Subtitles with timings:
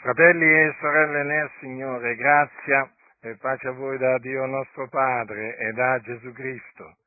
[0.00, 2.88] Fratelli e sorelle nel Signore, grazia
[3.20, 6.98] e pace a voi da Dio nostro Padre e da Gesù Cristo,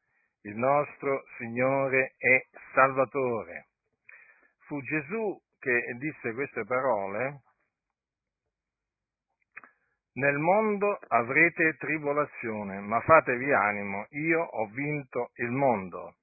[0.42, 3.68] il nostro Signore e Salvatore.
[4.66, 7.40] Fu Gesù che disse queste parole,
[10.16, 16.16] nel mondo avrete tribolazione, ma fatevi animo, io ho vinto il mondo.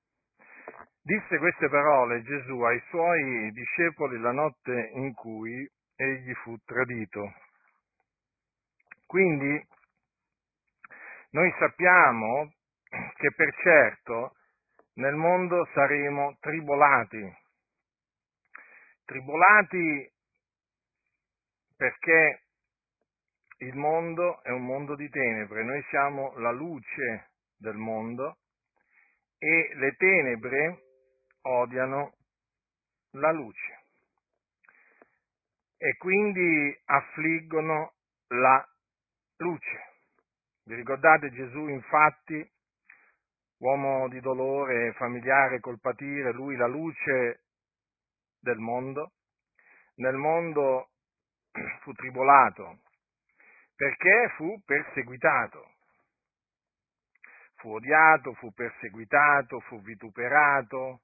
[1.00, 5.66] Disse queste parole Gesù ai suoi discepoli la notte in cui
[5.98, 7.32] egli fu tradito.
[9.04, 9.66] Quindi
[11.30, 12.52] noi sappiamo
[13.16, 14.36] che per certo
[14.94, 17.36] nel mondo saremo tribolati.
[19.04, 20.12] Tribolati
[21.76, 22.42] perché
[23.58, 28.38] il mondo è un mondo di tenebre, noi siamo la luce del mondo
[29.38, 30.82] e le tenebre
[31.42, 32.14] odiano
[33.12, 33.77] la luce
[35.78, 37.94] e quindi affliggono
[38.28, 38.62] la
[39.38, 39.86] luce.
[40.64, 42.46] Vi ricordate Gesù infatti,
[43.60, 47.44] uomo di dolore, familiare col patire, lui la luce
[48.40, 49.12] del mondo?
[49.96, 50.90] Nel mondo
[51.82, 52.80] fu tribolato
[53.78, 55.74] perché fu perseguitato.
[57.58, 61.02] Fu odiato, fu perseguitato, fu vituperato,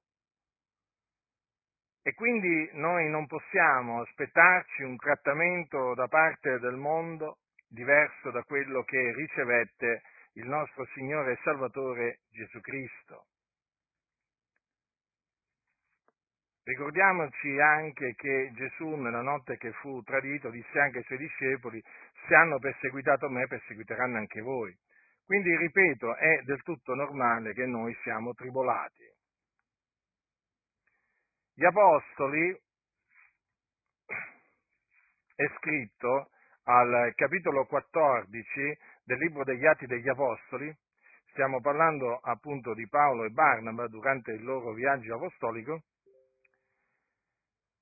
[2.06, 8.82] e quindi noi non possiamo aspettarci un trattamento da parte del mondo diverso da quello
[8.82, 10.02] che ricevette
[10.34, 13.24] il nostro Signore e Salvatore Gesù Cristo.
[16.64, 21.82] Ricordiamoci anche che Gesù nella notte che fu tradito disse anche ai suoi discepoli,
[22.26, 24.76] se hanno perseguitato me, perseguiteranno anche voi.
[25.24, 29.13] Quindi, ripeto, è del tutto normale che noi siamo tribolati.
[31.56, 32.50] Gli Apostoli
[35.36, 36.30] è scritto
[36.64, 40.76] al capitolo 14 del libro degli Atti degli Apostoli,
[41.30, 45.82] stiamo parlando appunto di Paolo e Barnaba durante il loro viaggio apostolico,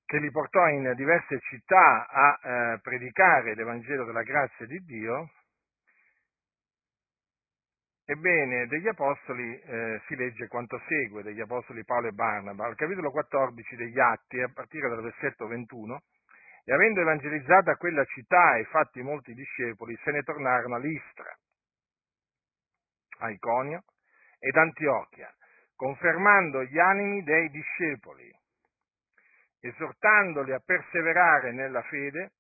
[0.04, 5.30] che li portò in diverse città a eh, predicare l'Evangelo della grazia di Dio,
[8.12, 13.10] Ebbene, degli Apostoli eh, si legge quanto segue, degli Apostoli Paolo e Barnaba, al capitolo
[13.10, 16.02] 14 degli Atti, a partire dal versetto 21,
[16.62, 21.34] e avendo evangelizzato quella città e fatti molti discepoli, se ne tornarono a Listra,
[23.20, 23.82] a Iconio
[24.38, 25.34] ed Antiochia,
[25.74, 28.30] confermando gli animi dei discepoli,
[29.60, 32.32] esortandoli a perseverare nella fede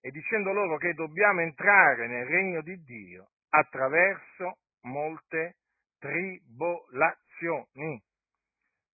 [0.00, 5.56] e dicendo loro che dobbiamo entrare nel regno di Dio attraverso molte
[5.98, 8.00] tribolazioni.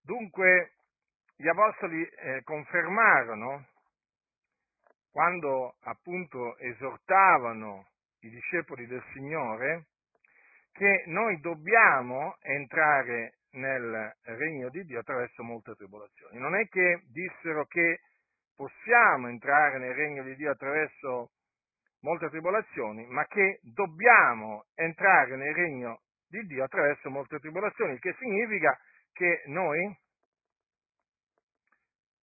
[0.02, 0.72] Dunque
[1.36, 3.68] gli apostoli eh, confermarono
[5.10, 7.88] quando appunto esortavano
[8.20, 9.86] i discepoli del Signore
[10.72, 16.38] che noi dobbiamo entrare nel regno di Dio attraverso molte tribolazioni.
[16.38, 18.00] Non è che dissero che
[18.54, 21.30] possiamo entrare nel regno di Dio attraverso
[22.06, 28.14] molte tribolazioni, ma che dobbiamo entrare nel regno di Dio attraverso molte tribolazioni, il che
[28.20, 28.78] significa
[29.12, 29.92] che noi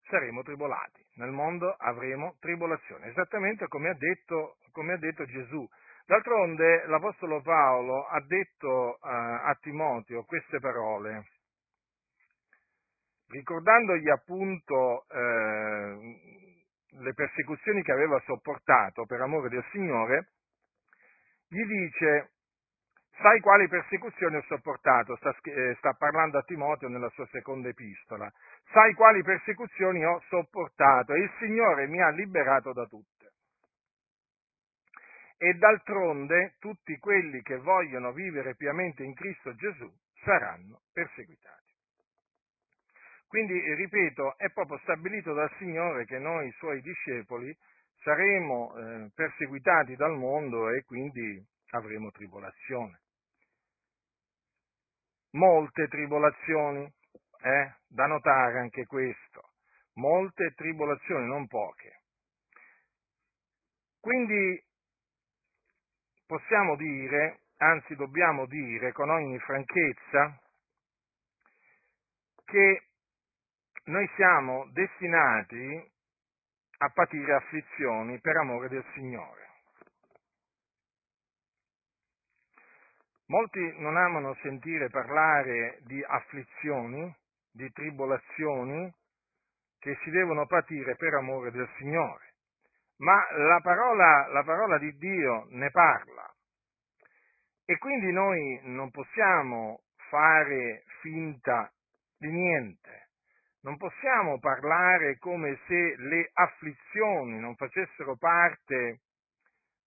[0.08, 5.68] saremo tribolati, nel mondo avremo tribolazioni, esattamente come ha detto, come ha detto Gesù.
[6.06, 11.28] D'altronde l'Apostolo Paolo ha detto uh, a Timoteo queste parole,
[13.30, 16.53] ricordandogli appunto eh,
[17.00, 20.30] le persecuzioni che aveva sopportato per amore del Signore,
[21.48, 22.32] gli dice,
[23.22, 28.32] sai quali persecuzioni ho sopportato, sta, eh, sta parlando a Timoteo nella sua seconda epistola,
[28.72, 33.12] sai quali persecuzioni ho sopportato e il Signore mi ha liberato da tutte.
[35.38, 39.92] E d'altronde tutti quelli che vogliono vivere piamente in Cristo Gesù
[40.24, 41.63] saranno perseguitati.
[43.34, 47.52] Quindi, ripeto, è proprio stabilito dal Signore che noi, suoi discepoli,
[48.04, 53.02] saremo eh, perseguitati dal mondo e quindi avremo tribolazione.
[55.32, 56.84] Molte tribolazioni,
[57.42, 59.54] eh, da notare anche questo,
[59.94, 62.02] molte tribolazioni, non poche.
[64.00, 64.64] Quindi
[66.28, 70.40] possiamo dire, anzi dobbiamo dire con ogni franchezza,
[72.46, 72.90] che
[73.86, 75.92] noi siamo destinati
[76.78, 79.42] a patire afflizioni per amore del Signore.
[83.28, 87.14] Molti non amano sentire parlare di afflizioni,
[87.52, 88.94] di tribolazioni
[89.80, 92.36] che si devono patire per amore del Signore,
[92.98, 96.34] ma la parola, la parola di Dio ne parla.
[97.66, 101.72] E quindi noi non possiamo fare finta
[102.18, 103.03] di niente.
[103.64, 109.00] Non possiamo parlare come se le afflizioni non facessero parte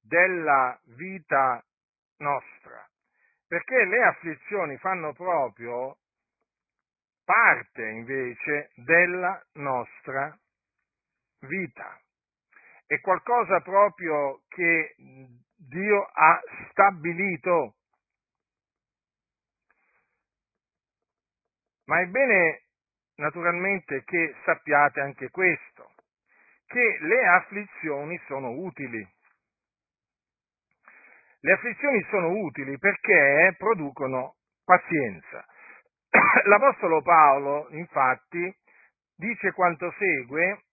[0.01, 1.62] della vita
[2.19, 2.89] nostra,
[3.45, 5.98] perché le afflizioni fanno proprio
[7.25, 10.38] parte invece della nostra
[11.39, 12.00] vita.
[12.86, 14.95] È qualcosa proprio che
[15.57, 16.39] Dio ha
[16.69, 17.75] stabilito.
[21.86, 22.64] Ma è bene
[23.15, 25.91] naturalmente che sappiate anche questo,
[26.67, 29.07] che le afflizioni sono utili.
[31.39, 35.45] Le afflizioni sono utili perché producono pazienza.
[36.45, 38.53] L'Apostolo Paolo, infatti,
[39.15, 40.63] dice quanto segue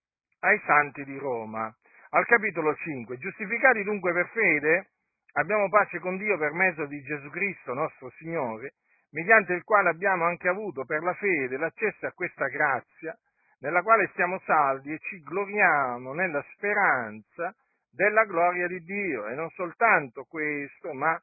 [0.41, 1.73] ai santi di Roma,
[2.11, 3.19] al capitolo 5.
[3.19, 4.91] Giustificati dunque per fede,
[5.35, 8.75] abbiamo pace con Dio per mezzo di Gesù Cristo, nostro Signore,
[9.13, 13.17] mediante il quale abbiamo anche avuto per la fede l'accesso a questa grazia,
[13.61, 17.55] nella quale stiamo saldi e ci gloriamo nella speranza
[17.91, 19.29] della gloria di Dio.
[19.29, 21.21] E non soltanto questo, ma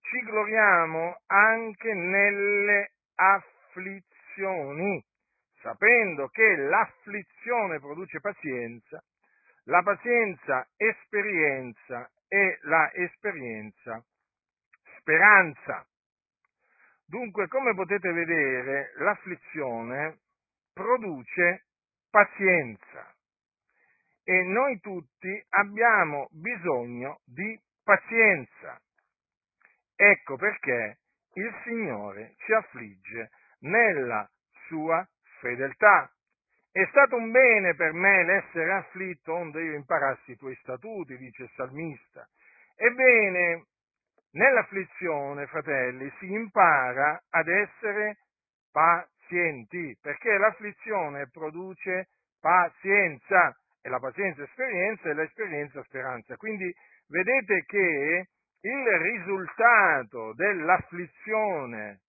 [0.00, 5.02] ci gloriamo anche nelle afflizioni,
[5.60, 9.02] sapendo che l'afflizione produce pazienza,
[9.64, 14.02] la pazienza esperienza e la esperienza
[14.98, 15.86] speranza.
[17.08, 20.18] Dunque, come potete vedere, l'afflizione
[20.74, 21.64] produce
[22.10, 23.14] pazienza
[24.22, 28.78] e noi tutti abbiamo bisogno di pazienza.
[29.96, 30.98] Ecco perché
[31.32, 34.28] il Signore ci affligge nella
[34.66, 35.02] sua
[35.40, 36.12] fedeltà.
[36.70, 41.44] È stato un bene per me l'essere afflitto onde io imparassi i tuoi statuti, dice
[41.44, 42.28] il salmista.
[42.76, 43.64] Ebbene,
[44.32, 48.18] nell'afflizione, fratelli, si impara ad essere
[48.70, 52.08] pazienti, perché l'afflizione produce
[52.40, 56.36] pazienza e la pazienza esperienza e l'esperienza speranza.
[56.36, 56.72] Quindi
[57.08, 58.28] vedete che
[58.60, 62.00] il risultato dell'afflizione,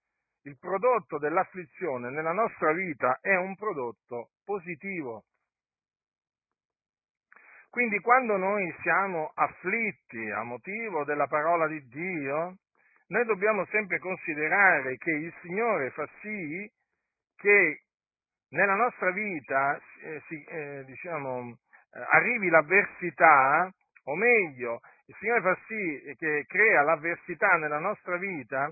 [0.44, 5.25] il prodotto dell'afflizione nella nostra vita è un prodotto positivo.
[7.69, 12.56] Quindi quando noi siamo afflitti a motivo della parola di Dio,
[13.10, 16.71] noi dobbiamo sempre considerare che il Signore fa sì
[17.36, 17.81] che
[18.50, 21.57] nella nostra vita eh, si, eh, diciamo,
[21.94, 23.71] eh, arrivi l'avversità,
[24.06, 28.71] o meglio, il Signore fa sì che crea l'avversità nella nostra vita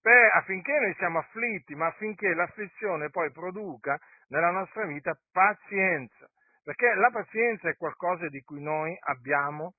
[0.00, 3.98] per, affinché noi siamo afflitti, ma affinché l'afflizione poi produca
[4.28, 6.26] nella nostra vita pazienza.
[6.62, 9.74] Perché la pazienza è qualcosa di cui noi abbiamo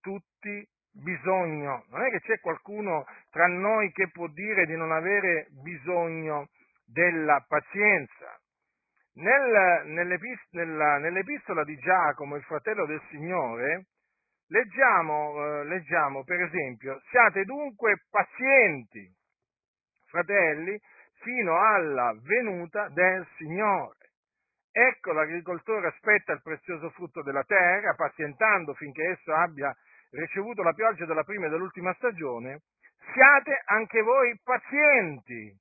[0.00, 1.84] tutti bisogno.
[1.88, 6.48] Non è che c'è qualcuno tra noi che può dire di non avere bisogno
[6.84, 8.38] della pazienza.
[9.14, 13.86] Nel, nell'epist- nella, nell'epistola di Giacomo, il fratello del Signore,
[14.48, 19.10] leggiamo, eh, leggiamo per esempio, siate dunque pazienti,
[20.06, 20.78] fratelli,
[21.20, 24.01] fino alla venuta del Signore.
[24.72, 29.74] Ecco l'agricoltore aspetta il prezioso frutto della terra, pazientando finché esso abbia
[30.12, 32.62] ricevuto la pioggia della prima e dell'ultima stagione.
[33.12, 35.54] Siate anche voi pazienti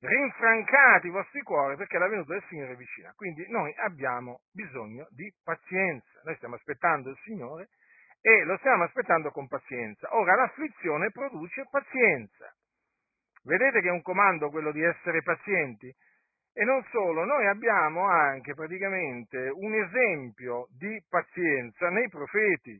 [0.00, 3.12] rinfrancate i vostri cuori perché la venuta del Signore è vicina.
[3.16, 6.20] Quindi noi abbiamo bisogno di pazienza.
[6.24, 7.68] Noi stiamo aspettando il Signore
[8.20, 10.14] e lo stiamo aspettando con pazienza.
[10.14, 12.52] Ora l'afflizione produce pazienza.
[13.44, 15.94] Vedete che è un comando quello di essere pazienti?
[16.58, 22.76] E non solo, noi abbiamo anche praticamente un esempio di pazienza nei profeti.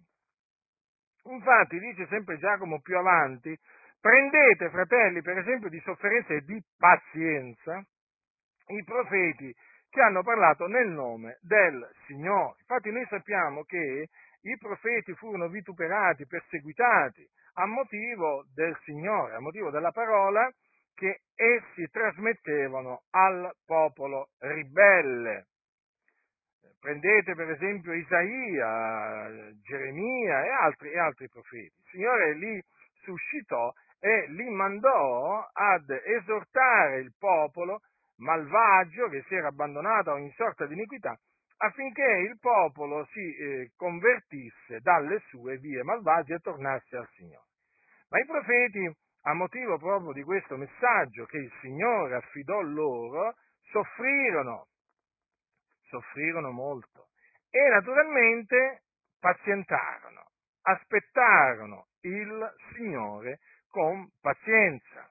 [1.26, 3.56] Infatti dice sempre Giacomo più avanti,
[4.00, 7.84] Prendete, fratelli, per esempio, di sofferenza e di pazienza
[8.68, 9.52] i profeti
[9.90, 12.58] che hanno parlato nel nome del Signore.
[12.60, 14.08] Infatti noi sappiamo che
[14.42, 20.48] i profeti furono vituperati, perseguitati a motivo del Signore, a motivo della parola
[20.98, 25.46] che essi trasmettevano al popolo ribelle.
[26.80, 29.30] Prendete per esempio Isaia,
[29.62, 31.72] Geremia e altri, e altri profeti.
[31.76, 32.60] Il Signore li
[33.02, 37.80] suscitò e li mandò ad esortare il popolo
[38.16, 41.16] malvagio che si era abbandonato a ogni sorta di iniquità
[41.58, 47.46] affinché il popolo si eh, convertisse dalle sue vie malvagie e tornasse al Signore.
[48.10, 48.90] Ma i profeti,
[49.22, 53.34] a motivo proprio di questo messaggio che il Signore affidò loro,
[53.70, 54.68] soffrirono,
[55.86, 57.08] soffrirono molto.
[57.50, 58.82] E naturalmente
[59.18, 60.30] pazientarono,
[60.62, 65.10] aspettarono il Signore con pazienza.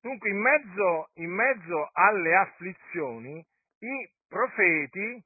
[0.00, 3.44] Dunque, in mezzo, in mezzo alle afflizioni,
[3.80, 5.22] i profeti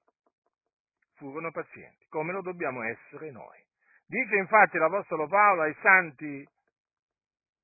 [1.17, 3.61] furono pazienti, come lo dobbiamo essere noi.
[4.07, 6.47] Dice infatti l'Apostolo Paolo ai santi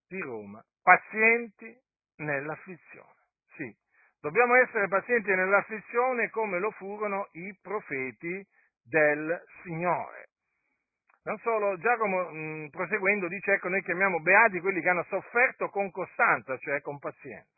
[0.09, 1.77] di Roma, pazienti
[2.17, 3.15] nell'afflizione.
[3.55, 3.75] Sì,
[4.21, 8.45] dobbiamo essere pazienti nell'afflizione come lo furono i profeti
[8.83, 10.29] del Signore.
[11.25, 15.91] Non solo, Giacomo mh, proseguendo dice, ecco, noi chiamiamo beati quelli che hanno sofferto con
[15.91, 17.57] costanza, cioè con pazienza.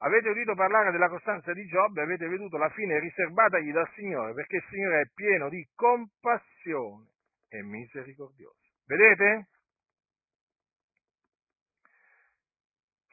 [0.00, 4.56] Avete udito parlare della costanza di Giobbe avete veduto la fine riservatagli dal Signore, perché
[4.56, 7.08] il Signore è pieno di compassione
[7.48, 8.60] e misericordioso.
[8.86, 9.48] Vedete?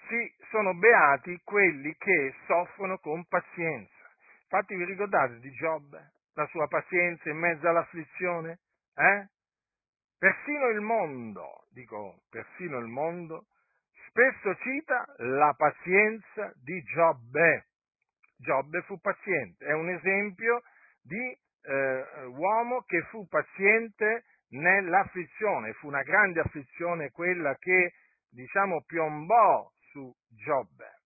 [0.08, 4.12] Sì, sono beati quelli che soffrono con pazienza.
[4.44, 8.60] Infatti vi ricordate di Giobbe, la sua pazienza in mezzo all'afflizione?
[8.96, 9.28] Eh?
[10.18, 13.46] Persino il mondo, dico, persino il mondo,
[14.08, 17.68] spesso cita la pazienza di Giobbe.
[18.38, 20.62] Giobbe fu paziente, è un esempio
[21.02, 27.94] di eh, uomo che fu paziente nell'afflizione, fu una grande afflizione quella che,
[28.30, 29.72] diciamo, piombò
[30.36, 31.02] Giobbe.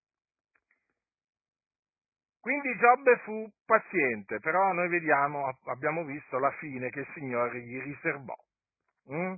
[2.40, 7.82] Quindi Giobbe fu paziente, però noi vediamo, abbiamo visto la fine che il Signore gli
[7.82, 8.36] riservò.
[9.12, 9.34] Mm?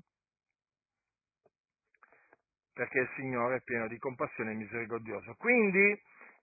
[2.73, 5.33] Perché il Signore è pieno di compassione e misericordioso.
[5.37, 5.99] Quindi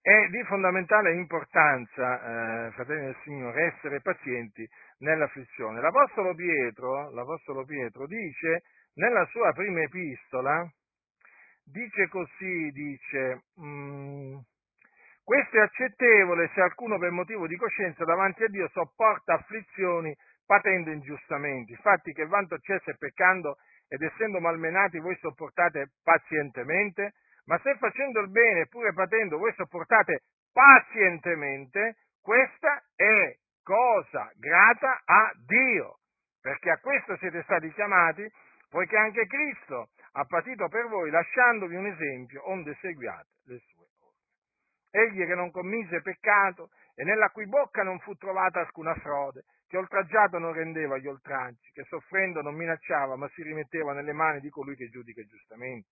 [0.06, 5.80] è di fondamentale importanza, eh, fratelli del Signore, essere pazienti nell'afflizione.
[5.80, 8.62] L'Apostolo Pietro, l'Apostolo Pietro dice
[8.94, 10.68] nella sua prima epistola,
[11.66, 14.38] dice così, dice, mm,
[15.24, 20.90] questo è accettevole se alcuno per motivo di coscienza davanti a Dio sopporta afflizioni patendo
[20.90, 21.72] ingiustamente.
[21.72, 23.56] Infatti che vanto c'è se peccando
[23.88, 27.14] ed essendo malmenati voi sopportate pazientemente?
[27.46, 35.32] Ma se facendo il bene eppure patendo voi sopportate pazientemente, questa è cosa grata a
[35.44, 35.98] Dio,
[36.40, 38.24] perché a questo siete stati chiamati,
[38.70, 44.14] poiché anche Cristo ha patito per voi, lasciandovi un esempio onde seguiate le sue orme.
[44.90, 49.76] Egli che non commise peccato e nella cui bocca non fu trovata alcuna frode, che
[49.76, 54.48] oltraggiato non rendeva gli oltraggi, che soffrendo non minacciava, ma si rimetteva nelle mani di
[54.48, 55.88] colui che giudica giustamente.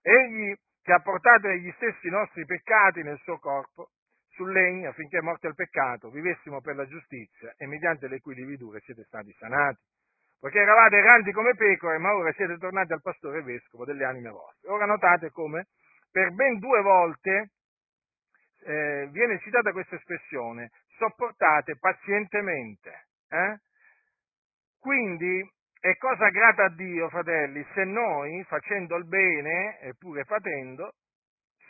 [0.00, 3.90] Egli che ha portato egli stessi nostri peccati nel suo corpo,
[4.30, 8.80] sul legno, affinché morti al peccato, vivessimo per la giustizia e mediante le cui lividure
[8.80, 9.82] siete stati sanati.
[10.40, 14.70] Poiché eravate erranti come pecore, ma ora siete tornati al pastore vescovo delle anime vostre.
[14.70, 15.66] Ora notate come
[16.10, 17.50] per ben due volte
[18.64, 23.06] eh, viene citata questa espressione, sopportate pazientemente.
[23.28, 23.58] Eh?
[24.78, 25.46] Quindi
[25.78, 30.94] è cosa grata a Dio, fratelli, se noi, facendo il bene, eppure patendo,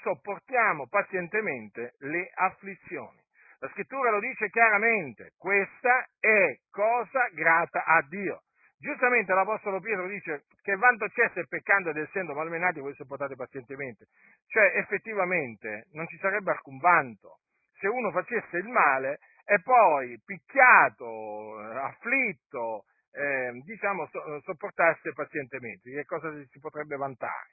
[0.03, 3.19] sopportiamo pazientemente le afflizioni.
[3.59, 8.43] La scrittura lo dice chiaramente, questa è cosa grata a Dio.
[8.81, 14.07] Giustamente l'Apostolo Pietro dice che vanto c'è se peccando ed essendo malmenati voi sopportate pazientemente.
[14.47, 17.41] Cioè effettivamente non ci sarebbe alcun vanto
[17.79, 25.91] se uno facesse il male e poi picchiato, afflitto, eh, diciamo so, sopportasse pazientemente.
[25.91, 27.49] Che cosa si potrebbe vantare?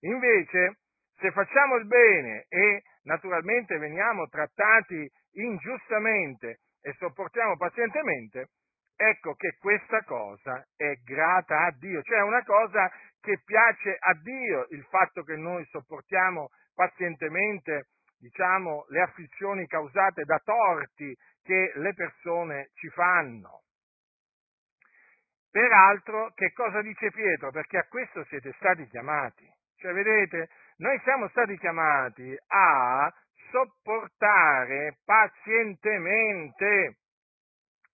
[0.00, 0.80] Invece
[1.16, 8.48] se facciamo il bene e naturalmente veniamo trattati ingiustamente e sopportiamo pazientemente,
[8.96, 14.14] ecco che questa cosa è grata a Dio, cioè è una cosa che piace a
[14.14, 17.88] Dio il fatto che noi sopportiamo pazientemente,
[18.18, 23.62] diciamo, le afflizioni causate da torti che le persone ci fanno.
[25.50, 27.50] Peraltro, che cosa dice Pietro?
[27.50, 29.48] Perché a questo siete stati chiamati.
[29.76, 33.10] Cioè, vedete, noi siamo stati chiamati a
[33.50, 36.96] sopportare pazientemente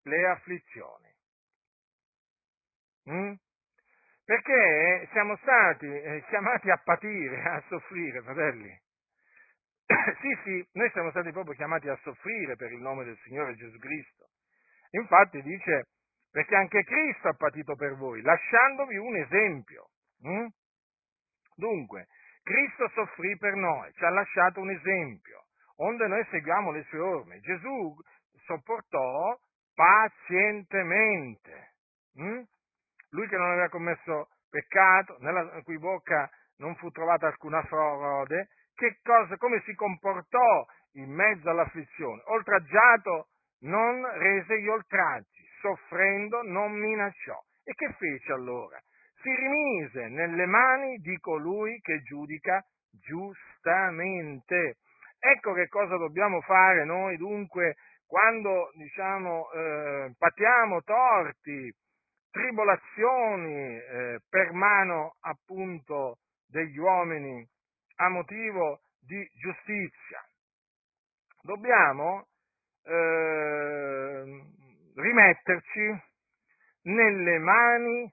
[0.04, 1.10] le afflizioni.
[3.10, 3.32] Mm?
[4.24, 8.80] Perché siamo stati eh, chiamati a patire, a soffrire, fratelli.
[10.20, 13.78] sì, sì, noi siamo stati proprio chiamati a soffrire per il nome del Signore Gesù
[13.78, 14.28] Cristo.
[14.90, 15.88] Infatti dice,
[16.30, 19.88] perché anche Cristo ha patito per voi, lasciandovi un esempio.
[20.26, 20.46] Mm?
[21.56, 22.06] Dunque,
[22.42, 27.40] Cristo soffrì per noi, ci ha lasciato un esempio, onde noi seguiamo le sue orme.
[27.40, 27.94] Gesù
[28.44, 29.38] sopportò
[29.74, 31.72] pazientemente.
[32.14, 32.42] Hm?
[33.10, 38.98] Lui che non aveva commesso peccato, nella cui bocca non fu trovata alcuna frode, che
[39.02, 40.64] cosa, come si comportò
[40.94, 42.22] in mezzo all'afflizione?
[42.26, 43.28] Oltraggiato
[43.60, 47.38] non rese gli oltraggi, soffrendo non minacciò.
[47.64, 48.78] E che fece allora?
[49.22, 54.78] Si rimise nelle mani di colui che giudica giustamente.
[55.18, 57.76] Ecco che cosa dobbiamo fare noi dunque
[58.12, 61.74] quando diciamo, eh, patiamo torti,
[62.30, 67.42] tribolazioni eh, per mano appunto degli uomini
[67.96, 70.22] a motivo di giustizia.
[71.40, 72.26] Dobbiamo
[72.84, 74.42] eh,
[74.94, 76.02] rimetterci
[76.82, 78.12] nelle mani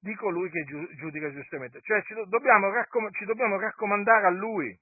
[0.00, 4.76] di colui che giudica giustamente, cioè ci dobbiamo, raccom- ci dobbiamo raccomandare a Lui,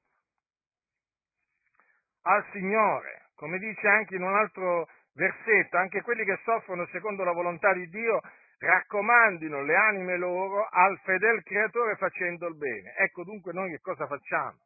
[2.22, 7.32] al Signore, come dice anche in un altro versetto, anche quelli che soffrono secondo la
[7.32, 8.20] volontà di Dio
[8.58, 12.94] raccomandino le anime loro al fedel creatore facendo il bene.
[12.96, 14.58] Ecco dunque noi che cosa facciamo?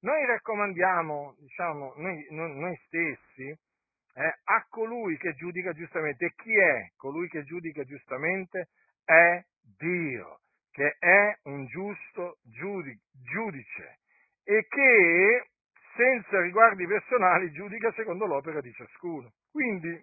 [0.00, 6.26] Noi raccomandiamo, diciamo, noi, noi stessi eh, a colui che giudica giustamente.
[6.26, 8.68] E chi è colui che giudica giustamente?
[9.04, 9.42] È
[9.78, 13.98] Dio, che è un giusto giudice
[14.44, 15.48] e che
[15.96, 19.32] senza riguardi personali giudica secondo l'opera di ciascuno.
[19.50, 19.98] Quindi,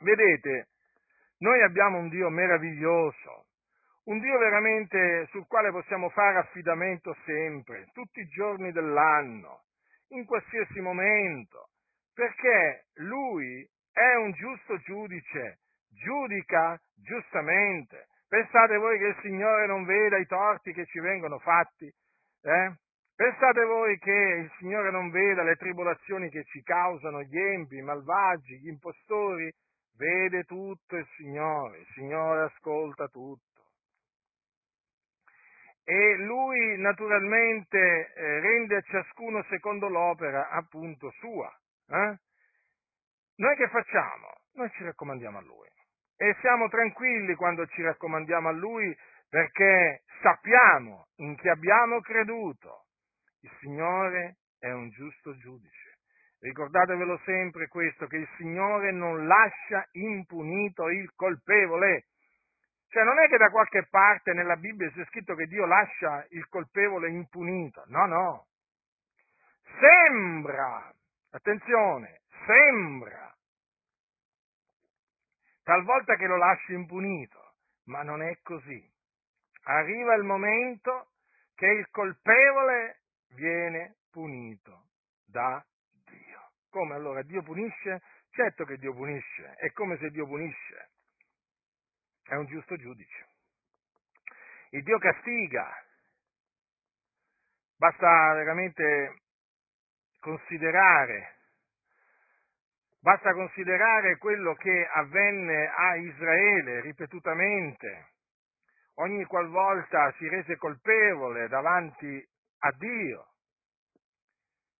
[0.00, 0.68] vedete,
[1.38, 3.46] noi abbiamo un Dio meraviglioso,
[4.04, 9.62] un Dio veramente sul quale possiamo fare affidamento sempre, tutti i giorni dell'anno,
[10.08, 11.68] in qualsiasi momento,
[12.12, 15.58] perché Lui è un giusto giudice,
[15.88, 18.08] giudica giustamente.
[18.28, 21.86] Pensate voi che il Signore non veda i torti che ci vengono fatti?
[22.42, 22.72] Eh?
[23.16, 27.82] Pensate voi che il Signore non veda le tribolazioni che ci causano gli empi, i
[27.82, 29.52] malvagi, gli impostori?
[29.96, 33.42] Vede tutto il Signore, il Signore ascolta tutto.
[35.84, 41.48] E Lui naturalmente eh, rende a ciascuno secondo l'opera appunto sua.
[41.90, 42.18] Eh?
[43.36, 44.32] Noi che facciamo?
[44.54, 45.68] Noi ci raccomandiamo a Lui.
[46.16, 48.96] E siamo tranquilli quando ci raccomandiamo a Lui
[49.28, 52.83] perché sappiamo in chi abbiamo creduto
[53.44, 55.98] il Signore è un giusto giudice.
[56.40, 62.06] Ricordatevelo sempre questo, che il Signore non lascia impunito il colpevole.
[62.88, 66.48] Cioè non è che da qualche parte nella Bibbia sia scritto che Dio lascia il
[66.48, 67.84] colpevole impunito.
[67.88, 68.46] No, no.
[69.78, 70.90] Sembra,
[71.30, 73.34] attenzione, sembra
[75.64, 77.54] talvolta che lo lasci impunito,
[77.84, 78.92] ma non è così.
[79.64, 81.08] Arriva il momento
[81.54, 83.03] che il colpevole
[83.34, 84.88] viene punito
[85.26, 85.64] da
[86.04, 86.50] Dio.
[86.70, 88.02] Come allora Dio punisce?
[88.30, 90.90] Certo che Dio punisce, è come se Dio punisce,
[92.24, 93.28] è un giusto giudice.
[94.70, 95.72] Il Dio castiga,
[97.76, 99.22] basta veramente
[100.18, 101.36] considerare,
[102.98, 108.14] basta considerare quello che avvenne a Israele ripetutamente,
[108.94, 112.26] ogni qualvolta si rese colpevole davanti
[112.64, 113.26] a Dio.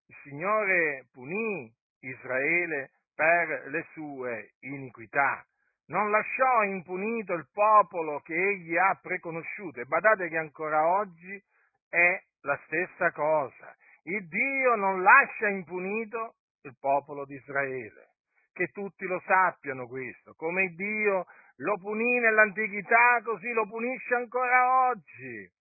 [0.07, 5.45] Il Signore punì Israele per le sue iniquità.
[5.87, 9.79] Non lasciò impunito il popolo che egli ha preconosciuto.
[9.79, 11.39] E badate che ancora oggi
[11.87, 13.75] è la stessa cosa.
[14.03, 18.13] Il Dio non lascia impunito il popolo di Israele.
[18.51, 20.33] Che tutti lo sappiano questo.
[20.33, 21.25] Come Dio
[21.57, 25.51] lo punì nell'antichità, così lo punisce ancora oggi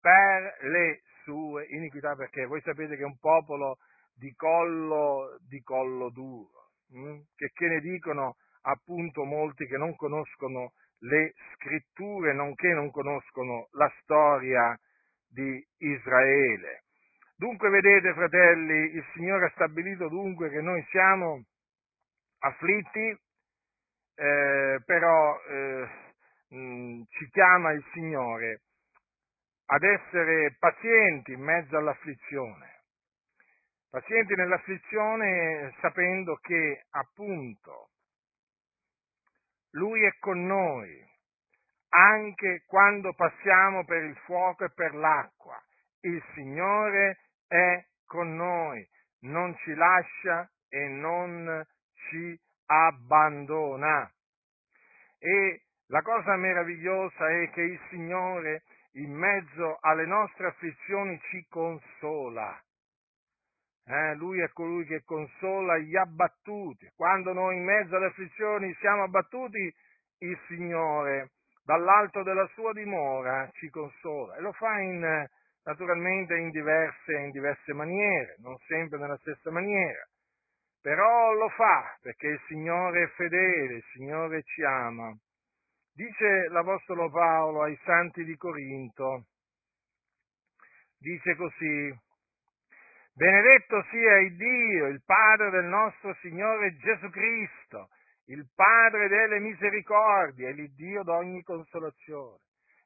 [0.00, 3.78] per le sue iniquità, perché voi sapete che è un popolo
[4.14, 7.20] di collo, di collo duro, hm?
[7.34, 13.92] che, che ne dicono appunto molti che non conoscono le scritture, nonché non conoscono la
[14.02, 14.78] storia
[15.28, 16.84] di Israele.
[17.36, 21.42] Dunque, vedete, fratelli, il Signore ha stabilito dunque che noi siamo
[22.38, 23.18] afflitti,
[24.14, 25.88] eh, però eh,
[26.50, 28.60] mh, ci chiama il Signore
[29.72, 32.82] ad essere pazienti in mezzo all'afflizione,
[33.88, 37.88] pazienti nell'afflizione sapendo che appunto
[39.70, 41.10] Lui è con noi
[41.88, 45.58] anche quando passiamo per il fuoco e per l'acqua.
[46.00, 48.86] Il Signore è con noi,
[49.20, 54.10] non ci lascia e non ci abbandona.
[55.18, 62.60] E la cosa meravigliosa è che il Signore in mezzo alle nostre afflizioni ci consola.
[63.84, 66.88] Eh, lui è colui che consola gli abbattuti.
[66.94, 69.74] Quando noi in mezzo alle afflizioni siamo abbattuti,
[70.18, 71.30] il Signore
[71.64, 75.26] dall'alto della sua dimora ci consola e lo fa in,
[75.64, 80.06] naturalmente in diverse, in diverse maniere, non sempre nella stessa maniera.
[80.82, 85.16] però lo fa perché il Signore è fedele, il Signore ci ama.
[85.94, 89.26] Dice l'Apostolo Paolo ai santi di Corinto,
[90.98, 91.94] dice così,
[93.12, 97.90] benedetto sia il Dio, il Padre del nostro Signore Gesù Cristo,
[98.28, 102.38] il Padre delle misericordie e l'Iddio d'ogni consolazione,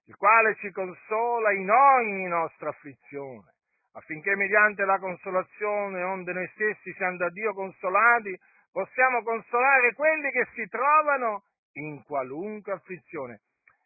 [0.07, 3.55] il quale ci consola in ogni nostra afflizione,
[3.93, 8.37] affinché mediante la consolazione onde noi stessi siamo da Dio consolati,
[8.73, 11.45] possiamo consolare quelli che si trovano
[11.77, 13.41] in qualunque afflizione.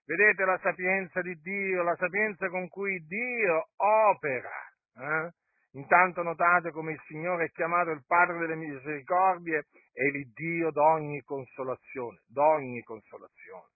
[0.05, 4.51] Vedete la sapienza di Dio, la sapienza con cui Dio opera.
[4.97, 5.31] Eh?
[5.75, 12.23] Intanto notate come il Signore è chiamato il Padre delle misericordie e l'Iddio d'ogni consolazione,
[12.27, 13.69] d'ogni consolazione.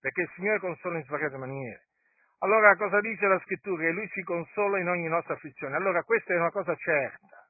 [0.00, 1.84] Perché il Signore consola in svariate maniere.
[2.38, 3.82] Allora cosa dice la scrittura?
[3.82, 5.76] Che Lui ci consola in ogni nostra afflizione.
[5.76, 7.48] Allora questa è una cosa certa.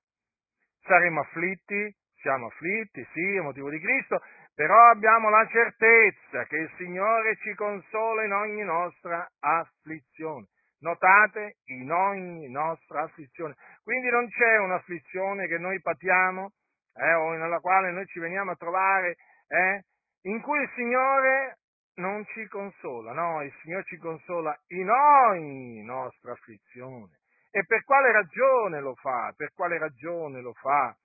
[0.82, 4.20] Saremo afflitti, siamo afflitti, sì, a motivo di Cristo,
[4.56, 10.46] però abbiamo la certezza che il Signore ci consola in ogni nostra afflizione.
[10.78, 13.54] Notate, in ogni nostra afflizione.
[13.82, 16.52] Quindi non c'è un'afflizione che noi patiamo
[16.94, 19.16] eh, o nella quale noi ci veniamo a trovare,
[19.46, 19.84] eh,
[20.22, 21.58] in cui il Signore
[21.96, 27.18] non ci consola, no, il Signore ci consola in ogni nostra afflizione.
[27.50, 29.34] E per quale ragione lo fa?
[29.36, 30.96] Per quale ragione lo fa?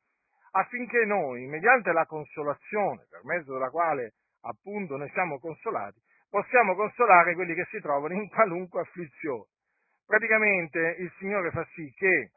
[0.51, 7.35] Affinché noi, mediante la consolazione, per mezzo della quale appunto noi siamo consolati, possiamo consolare
[7.35, 9.45] quelli che si trovano in qualunque afflizione.
[10.05, 12.31] Praticamente il Signore fa sì che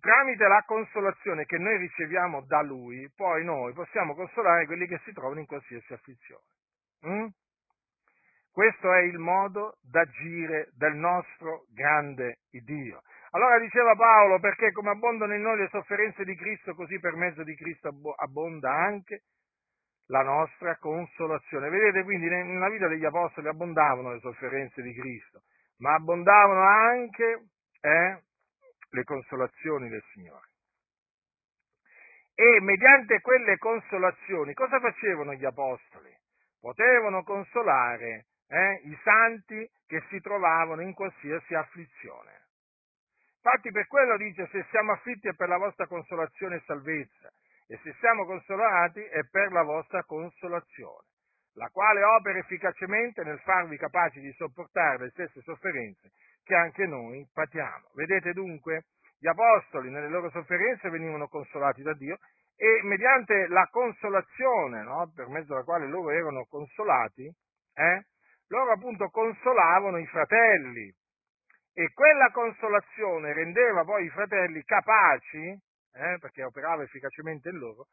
[0.00, 5.12] tramite la consolazione che noi riceviamo da Lui, poi noi possiamo consolare quelli che si
[5.12, 6.42] trovano in qualsiasi afflizione.
[7.06, 7.26] Mm?
[8.50, 13.02] Questo è il modo d'agire del nostro grande Dio.
[13.30, 17.42] Allora diceva Paolo, perché come abbondano in noi le sofferenze di Cristo, così per mezzo
[17.42, 19.22] di Cristo abbonda anche
[20.06, 21.68] la nostra consolazione.
[21.68, 25.42] Vedete quindi nella vita degli apostoli abbondavano le sofferenze di Cristo,
[25.78, 27.48] ma abbondavano anche
[27.80, 28.22] eh,
[28.90, 30.46] le consolazioni del Signore.
[32.34, 36.16] E mediante quelle consolazioni cosa facevano gli apostoli?
[36.60, 42.47] Potevano consolare eh, i santi che si trovavano in qualsiasi afflizione.
[43.48, 47.30] Infatti per quello dice se siamo afflitti è per la vostra consolazione e salvezza
[47.66, 51.06] e se siamo consolati è per la vostra consolazione,
[51.54, 56.10] la quale opera efficacemente nel farvi capaci di sopportare le stesse sofferenze
[56.44, 57.88] che anche noi patiamo.
[57.94, 58.84] Vedete dunque,
[59.18, 62.18] gli apostoli nelle loro sofferenze venivano consolati da Dio
[62.54, 68.04] e mediante la consolazione, no, per mezzo della quale loro erano consolati, eh,
[68.48, 70.94] loro appunto consolavano i fratelli
[71.78, 75.46] e quella consolazione rendeva poi i fratelli capaci,
[75.92, 77.86] eh, perché operava efficacemente in loro,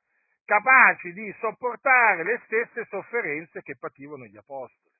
[0.43, 4.95] capaci di sopportare le stesse sofferenze che pativano gli apostoli.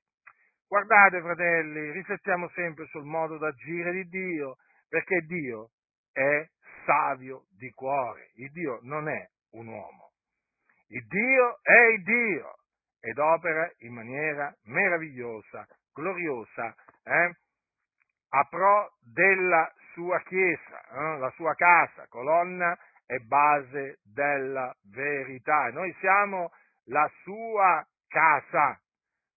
[0.67, 5.71] Guardate, fratelli, riflettiamo sempre sul modo d'agire di Dio, perché Dio
[6.11, 6.47] è
[6.85, 10.11] savio di cuore, il Dio non è un uomo.
[10.89, 12.53] Il Dio è il Dio
[12.99, 17.33] ed opera in maniera meravigliosa, gloriosa, eh?
[18.35, 21.17] A pro della sua chiesa, eh?
[21.19, 25.69] la sua casa, colonna e base della verità.
[25.71, 26.51] Noi siamo
[26.87, 28.77] la sua casa.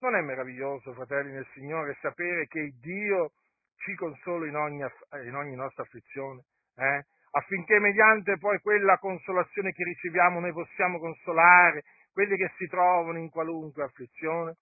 [0.01, 3.33] Non è meraviglioso, fratelli nel Signore, sapere che Dio
[3.77, 4.85] ci consola in ogni,
[5.25, 6.43] in ogni nostra afflizione,
[6.77, 7.05] eh?
[7.31, 13.31] affinché mediante poi quella consolazione che riceviamo noi possiamo consolare quelli che si trovano in
[13.31, 14.57] qualunque afflizione?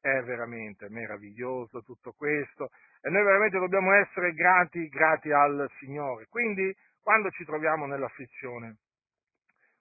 [0.00, 6.26] È veramente meraviglioso tutto questo e noi veramente dobbiamo essere grati, grati al Signore.
[6.28, 8.76] Quindi, quando ci troviamo nell'afflizione,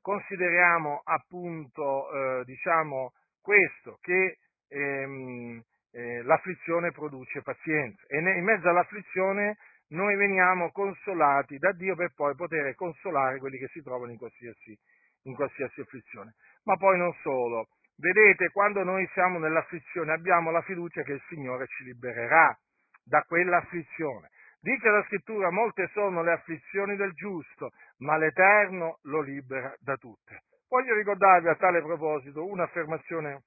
[0.01, 4.37] consideriamo appunto, eh, diciamo, questo, che
[4.69, 9.57] ehm, eh, l'afflizione produce pazienza e in mezzo all'afflizione
[9.89, 14.77] noi veniamo consolati da Dio per poi poter consolare quelli che si trovano in qualsiasi,
[15.23, 16.35] in qualsiasi afflizione.
[16.63, 17.67] Ma poi non solo.
[17.99, 22.55] Vedete, quando noi siamo nell'afflizione abbiamo la fiducia che il Signore ci libererà
[23.03, 24.29] da quell'afflizione.
[24.59, 30.43] Dice la scrittura, molte sono le afflizioni del giusto, ma l'Eterno lo libera da tutte.
[30.67, 33.43] Voglio ricordarvi a tale proposito un'affermazione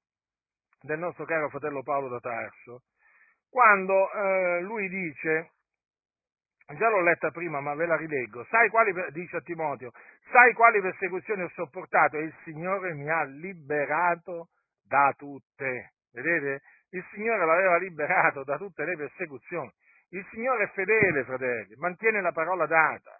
[0.80, 2.82] del nostro caro fratello Paolo da Tarso,
[3.48, 5.50] quando eh, lui dice
[6.76, 8.44] già l'ho letta prima, ma ve la rileggo.
[8.50, 9.92] Sai quali, dice a Timoteo,
[10.30, 14.48] sai quali persecuzioni ho sopportato e il Signore mi ha liberato
[14.86, 15.94] da tutte.
[16.12, 16.62] Vedete?
[16.90, 19.70] Il Signore l'aveva liberato da tutte le persecuzioni.
[20.10, 23.16] Il Signore è fedele, fratelli, mantiene la parola data.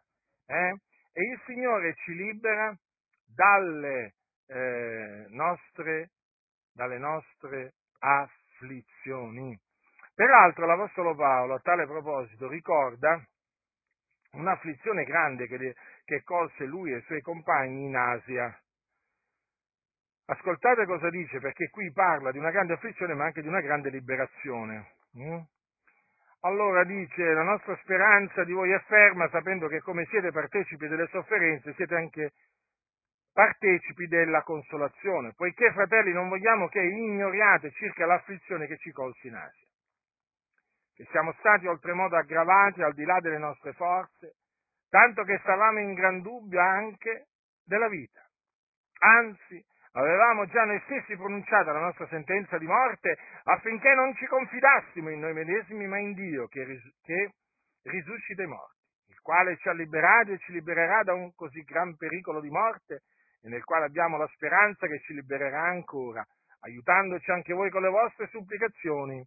[0.47, 0.75] Eh?
[1.13, 2.77] E il Signore ci libera
[3.27, 4.15] dalle,
[4.49, 6.11] eh, nostre,
[6.73, 9.57] dalle nostre afflizioni.
[10.15, 13.23] Peraltro l'Apostolo Paolo a tale proposito ricorda
[14.33, 18.57] un'afflizione grande che, che colse lui e i suoi compagni in Asia.
[20.27, 23.91] Ascoltate cosa dice, perché qui parla di una grande afflizione ma anche di una grande
[23.91, 24.95] liberazione.
[25.19, 25.39] Mm?
[26.43, 31.07] Allora dice, la nostra speranza di voi è ferma, sapendo che come siete partecipi delle
[31.09, 32.33] sofferenze, siete anche
[33.33, 39.35] partecipi della consolazione, poiché fratelli non vogliamo che ignoriate circa l'afflizione che ci colse in
[39.35, 39.67] Asia,
[41.01, 44.35] che siamo stati oltremodo aggravati al di là delle nostre forze,
[44.91, 47.29] tanto che stavamo in gran dubbio anche
[47.65, 48.21] della vita.
[48.99, 55.09] Anzi, avevamo già noi stessi pronunciato la nostra sentenza di morte affinché non ci confidassimo
[55.09, 57.33] in noi medesimi, ma in Dio che, ris- che
[57.85, 61.97] risuscita i morti, il quale ci ha liberati e ci libererà da un così gran
[61.97, 63.05] pericolo di morte
[63.41, 66.23] e nel quale abbiamo la speranza che ci libererà ancora,
[66.61, 69.27] aiutandoci anche voi con le vostre supplicazioni,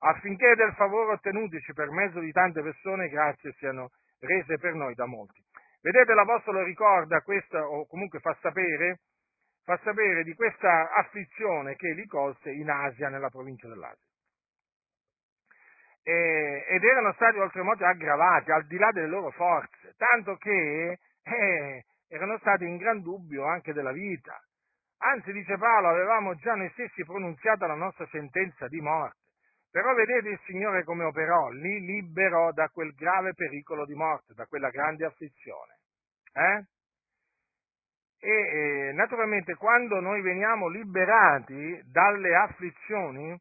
[0.00, 5.06] affinché del favore ottenutici per mezzo di tante persone grazie siano rese per noi da
[5.06, 5.42] molti.
[5.82, 9.00] Vedete, l'Apostolo ricorda questa, o comunque fa sapere,
[9.64, 14.08] fa sapere di questa afflizione che li colse in Asia, nella provincia dell'Asia.
[16.02, 21.84] E, ed erano stati oltremodo aggravati al di là delle loro forze, tanto che eh,
[22.08, 24.38] erano stati in gran dubbio anche della vita.
[25.02, 29.19] Anzi, dice Paolo, avevamo già noi stessi pronunziato la nostra sentenza di morte.
[29.70, 34.46] Però vedete il Signore come operò, li liberò da quel grave pericolo di morte, da
[34.46, 35.78] quella grande afflizione.
[36.32, 36.64] Eh?
[38.22, 43.38] E eh, naturalmente quando noi veniamo liberati dalle afflizioni,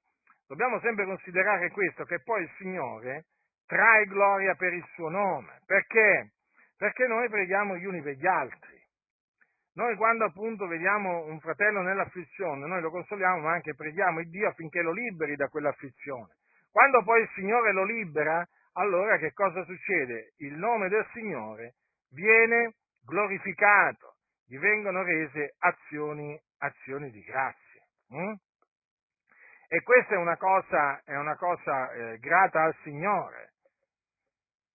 [0.47, 3.25] dobbiamo sempre considerare questo, che poi il Signore
[3.65, 5.61] trae gloria per il suo nome.
[5.65, 6.31] Perché?
[6.77, 8.78] Perché noi preghiamo gli uni per gli altri.
[9.79, 14.49] Noi quando appunto vediamo un fratello nell'afflizione, noi lo consoliamo, ma anche preghiamo il Dio
[14.49, 16.35] affinché lo liberi da quell'afflizione.
[16.69, 20.33] Quando poi il Signore lo libera, allora che cosa succede?
[20.39, 21.75] Il nome del Signore
[22.11, 22.73] viene
[23.05, 24.15] glorificato,
[24.45, 27.81] gli vengono rese azioni, azioni di grazia.
[28.09, 28.33] Hm?
[29.69, 33.53] E questa è una cosa, è una cosa eh, grata al Signore.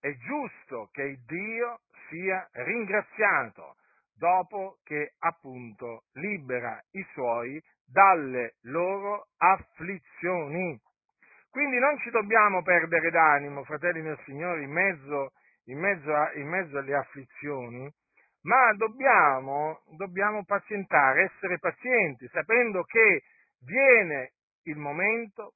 [0.01, 3.77] È giusto che Dio sia ringraziato
[4.15, 10.81] dopo che appunto libera i suoi dalle loro afflizioni.
[11.51, 15.33] Quindi non ci dobbiamo perdere d'animo, fratelli del Signore, in mezzo,
[15.67, 17.93] in mezzo, a, in mezzo alle afflizioni,
[18.43, 23.23] ma dobbiamo, dobbiamo pazientare, essere pazienti, sapendo che
[23.61, 24.33] viene
[24.65, 25.55] il momento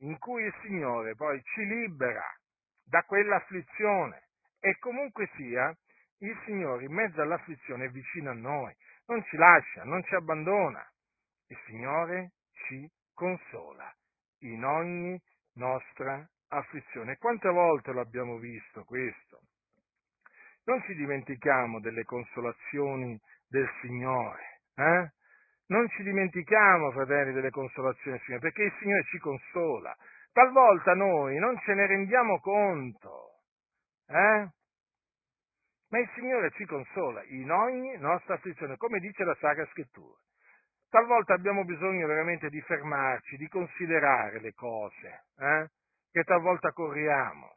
[0.00, 2.24] in cui il Signore poi ci libera
[2.84, 4.24] da quell'afflizione
[4.60, 5.74] e comunque sia,
[6.22, 8.72] il Signore in mezzo all'afflizione è vicino a noi,
[9.06, 10.84] non ci lascia, non ci abbandona.
[11.48, 12.32] Il Signore
[12.66, 13.92] ci consola
[14.40, 15.20] in ogni
[15.54, 17.16] nostra afflizione.
[17.16, 19.40] Quante volte l'abbiamo visto questo?
[20.64, 25.10] Non ci dimentichiamo delle consolazioni del Signore, eh?
[25.66, 29.96] Non ci dimentichiamo, fratelli, delle consolazioni del Signore, perché il Signore ci consola.
[30.32, 33.40] Talvolta noi non ce ne rendiamo conto,
[34.06, 34.48] eh?
[35.92, 40.16] Ma il Signore ci consola in ogni nostra afflizione, come dice la Sacra Scrittura.
[40.88, 45.68] Talvolta abbiamo bisogno veramente di fermarci, di considerare le cose, eh?
[46.10, 47.56] che talvolta corriamo,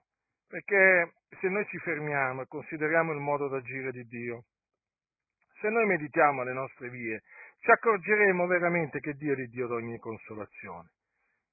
[0.50, 4.43] perché se noi ci fermiamo e consideriamo il modo d'agire di Dio,
[5.62, 7.21] se noi meditiamo le nostre vie,
[7.60, 10.89] ci accorgeremo veramente che Dio è il Dio di ogni consolazione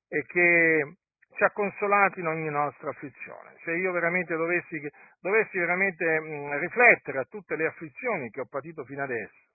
[0.09, 0.97] e che
[1.35, 3.57] ci ha consolati in ogni nostra afflizione.
[3.65, 4.81] Se io veramente dovessi,
[5.21, 6.19] dovessi veramente
[6.59, 9.51] riflettere a tutte le afflizioni che ho patito fino adesso,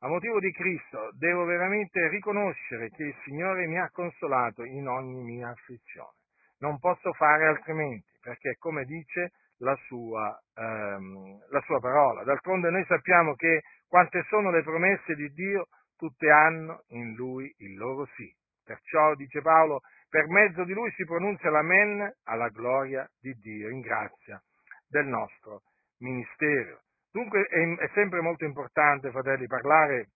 [0.00, 5.22] a motivo di Cristo, devo veramente riconoscere che il Signore mi ha consolato in ogni
[5.22, 6.16] mia afflizione.
[6.60, 12.22] Non posso fare altrimenti, perché come dice la sua, ehm, la sua parola.
[12.22, 17.76] D'altronde noi sappiamo che quante sono le promesse di Dio, tutte hanno in Lui il
[17.76, 18.32] loro sì.
[18.64, 23.80] Perciò, dice Paolo, per mezzo di lui si pronuncia l'amen alla gloria di Dio, in
[23.80, 24.40] grazia
[24.88, 25.62] del nostro
[25.98, 26.80] ministero.
[27.10, 30.08] Dunque è, è sempre molto importante, fratelli, parlare,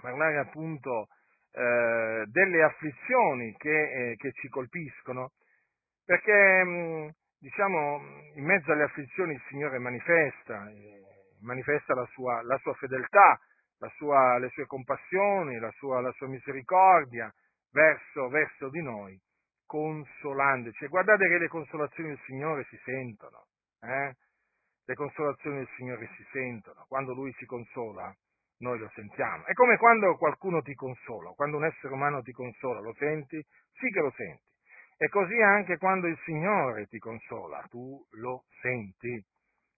[0.00, 1.08] parlare appunto
[1.52, 5.32] eh, delle afflizioni che, eh, che, ci colpiscono,
[6.04, 8.00] perché mm, diciamo
[8.34, 11.02] in mezzo alle afflizioni il Signore manifesta, eh,
[11.42, 13.38] manifesta la sua, la sua fedeltà,
[13.78, 17.32] la sua, le sue compassioni, la sua, la sua misericordia,
[17.72, 19.18] verso, verso di noi,
[19.66, 20.84] consolandoci.
[20.84, 23.46] E guardate che le consolazioni del Signore si sentono,
[23.80, 24.14] eh?
[24.84, 28.14] le consolazioni del Signore si sentono, quando Lui si consola,
[28.58, 29.44] noi lo sentiamo.
[29.44, 33.44] È come quando qualcuno ti consola, quando un essere umano ti consola, lo senti?
[33.72, 34.50] Sì che lo senti.
[34.96, 39.24] E così anche quando il Signore ti consola, tu lo senti.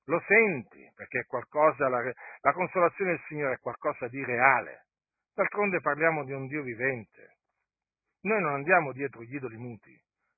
[0.07, 2.03] Lo senti, perché è qualcosa, la,
[2.41, 4.85] la consolazione del Signore è qualcosa di reale.
[5.33, 7.39] D'altronde parliamo di un Dio vivente.
[8.25, 9.93] Noi non andiamo dietro gli idoli muti,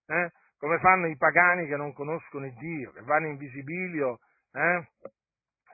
[0.07, 0.33] eh?
[0.59, 4.19] come fanno i pagani che non conoscono Dio, che vanno in visibilio,
[4.53, 4.89] eh?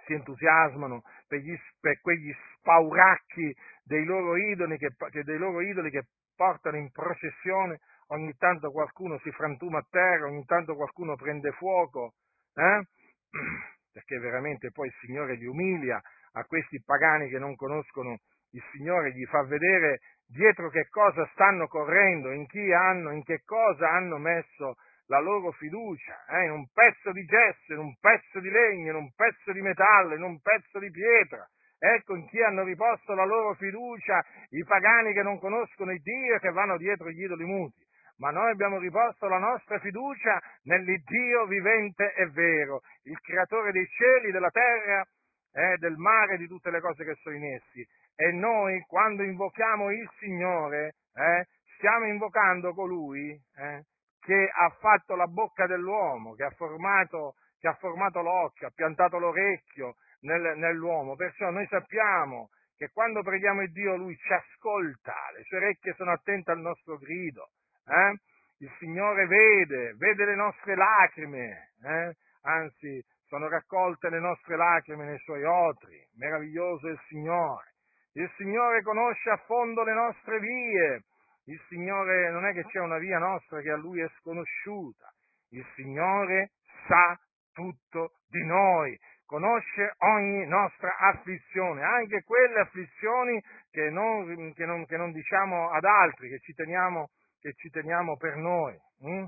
[0.05, 4.91] si entusiasmano per, gli, per, quegli spauracchi dei loro, idoli che,
[5.23, 6.05] dei loro idoli che
[6.37, 12.13] portano in processione, ogni tanto qualcuno si frantuma a terra, ogni tanto qualcuno prende fuoco,
[12.55, 12.83] eh?
[13.91, 15.99] perché veramente poi il Signore li umilia
[16.33, 18.19] a questi pagani che non conoscono
[18.53, 23.43] il Signore, gli fa vedere dietro che cosa stanno correndo, in chi hanno, in che
[23.45, 28.41] cosa hanno messo la loro fiducia, eh, in un pezzo di gesso, in un pezzo
[28.41, 31.47] di legno, in un pezzo di metallo, in un pezzo di pietra.
[31.79, 36.37] Ecco in chi hanno riposto la loro fiducia i pagani che non conoscono il Dio
[36.37, 37.85] e che vanno dietro gli idoli muti.
[38.19, 44.31] Ma noi abbiamo riposto la nostra fiducia nell'Iddio vivente e vero, il creatore dei cieli,
[44.31, 45.05] della terra,
[45.53, 47.85] eh, del mare e di tutte le cose che sono in essi.
[48.15, 51.47] E noi, quando invochiamo il Signore, eh,
[51.77, 53.85] stiamo invocando colui eh,
[54.21, 59.19] che ha fatto la bocca dell'uomo, che ha formato, che ha formato l'occhio, ha piantato
[59.19, 61.17] l'orecchio nel, nell'uomo.
[61.17, 66.13] Perciò noi sappiamo che quando preghiamo il Dio Lui ci ascolta, le sue orecchie sono
[66.13, 67.51] attente al nostro grido.
[67.87, 68.19] Eh?
[68.59, 72.17] Il Signore vede, vede le nostre lacrime, eh?
[72.43, 76.01] anzi sono raccolte le nostre lacrime nei suoi otri.
[76.17, 77.72] Meraviglioso è il Signore.
[78.15, 81.03] Il Signore conosce a fondo le nostre vie.
[81.45, 85.11] Il Signore non è che c'è una via nostra che a Lui è sconosciuta.
[85.51, 86.53] Il Signore
[86.87, 87.19] sa
[87.53, 94.97] tutto di noi, conosce ogni nostra afflizione, anche quelle afflizioni che non, che non, che
[94.97, 98.77] non diciamo ad altri, che ci teniamo, che ci teniamo per noi.
[99.07, 99.25] Mm?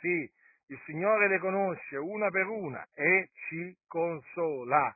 [0.00, 0.30] Sì,
[0.66, 4.94] il Signore le conosce una per una e ci consola.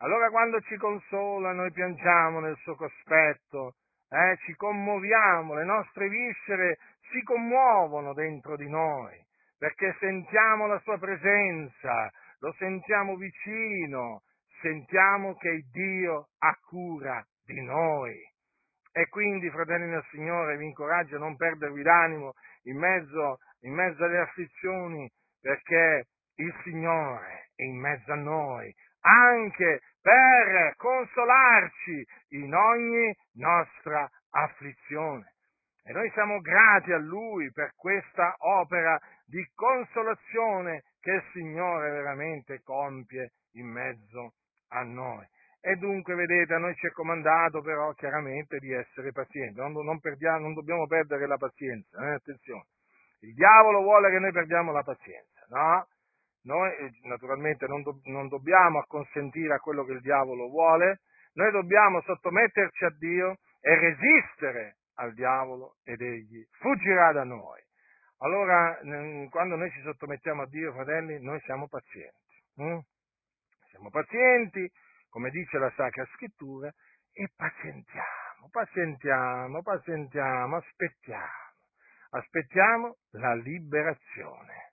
[0.00, 3.76] Allora quando ci consola noi piangiamo nel suo cospetto,
[4.10, 6.78] eh, ci commuoviamo, le nostre viscere
[7.10, 9.16] si commuovono dentro di noi,
[9.56, 14.22] perché sentiamo la sua presenza, lo sentiamo vicino,
[14.60, 18.14] sentiamo che Dio ha cura di noi.
[18.92, 24.04] E quindi, fratelli del Signore, vi incoraggio a non perdervi d'animo in mezzo, in mezzo
[24.04, 26.04] alle afflizioni, perché
[26.36, 28.74] il Signore è in mezzo a noi,
[29.06, 35.34] anche per consolarci in ogni nostra afflizione.
[35.84, 42.60] E noi siamo grati a Lui per questa opera di consolazione che il Signore veramente
[42.62, 44.34] compie in mezzo
[44.70, 45.24] a noi.
[45.60, 50.00] E dunque, vedete, a noi ci è comandato però chiaramente di essere pazienti, non, non,
[50.00, 52.14] perdiamo, non dobbiamo perdere la pazienza, eh?
[52.14, 52.66] attenzione.
[53.20, 55.86] Il diavolo vuole che noi perdiamo la pazienza, no?
[56.46, 61.00] Noi eh, naturalmente non, do, non dobbiamo acconsentire a quello che il diavolo vuole,
[61.34, 67.60] noi dobbiamo sottometterci a Dio e resistere al diavolo ed egli fuggirà da noi.
[68.18, 68.78] Allora,
[69.28, 72.42] quando noi ci sottomettiamo a Dio, fratelli, noi siamo pazienti.
[72.54, 72.78] Hm?
[73.68, 74.70] Siamo pazienti,
[75.10, 76.72] come dice la Sacra Scrittura,
[77.12, 81.44] e pazientiamo, pazientiamo, pazientiamo, aspettiamo.
[82.10, 84.65] Aspettiamo la liberazione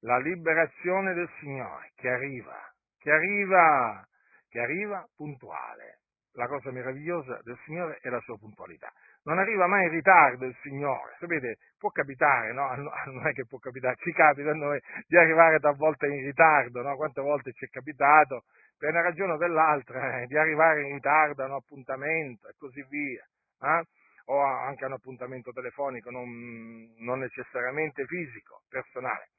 [0.00, 2.56] la liberazione del Signore che arriva,
[2.98, 4.06] che arriva,
[4.48, 6.00] che arriva puntuale.
[6.32, 8.92] La cosa meravigliosa del Signore è la sua puntualità.
[9.24, 11.16] Non arriva mai in ritardo il Signore.
[11.18, 12.68] Sapete, può capitare, no?
[13.10, 16.94] Non è che può capitare, ci capita a noi di arrivare talvolta in ritardo, no?
[16.94, 18.44] Quante volte ci è capitato,
[18.76, 22.54] per una ragione o per l'altra, eh, di arrivare in ritardo a un appuntamento e
[22.56, 23.26] così via.
[23.60, 23.84] Eh?
[24.26, 29.30] O anche a un appuntamento telefonico, non, non necessariamente fisico, personale.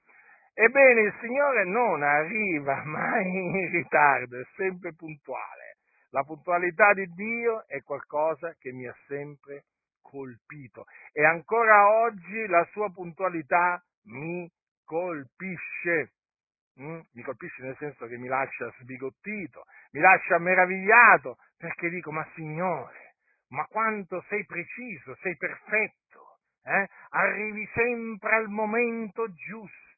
[0.53, 5.77] Ebbene, il Signore non arriva mai in ritardo, è sempre puntuale.
[6.11, 9.65] La puntualità di Dio è qualcosa che mi ha sempre
[10.01, 14.49] colpito e ancora oggi la sua puntualità mi
[14.83, 16.13] colpisce.
[16.81, 16.99] Mm?
[17.13, 23.15] Mi colpisce nel senso che mi lascia sbigottito, mi lascia meravigliato, perché dico, ma Signore,
[23.49, 26.87] ma quanto sei preciso, sei perfetto, eh?
[27.09, 29.88] arrivi sempre al momento giusto